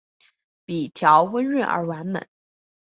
[0.65, 2.25] 笔调温润而完美